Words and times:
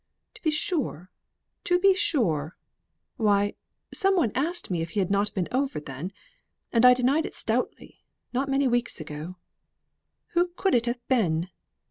"To 0.33 0.41
be 0.41 0.49
sure! 0.49 1.11
To 1.65 1.77
be 1.77 1.93
sure! 1.93 2.57
Why, 3.17 3.53
some 3.93 4.15
one 4.15 4.31
asked 4.33 4.71
me 4.71 4.81
if 4.81 4.89
he 4.89 4.99
had 4.99 5.11
not 5.11 5.31
been 5.35 5.47
over 5.51 5.79
then, 5.79 6.11
and 6.73 6.85
I 6.87 6.95
denied 6.95 7.27
it 7.27 7.35
stoutly 7.35 8.03
not 8.33 8.49
many 8.49 8.67
weeks 8.67 8.99
ago 8.99 9.35
who 10.29 10.47
could 10.57 10.73
it 10.73 10.87
have 10.87 11.07
been? 11.07 11.49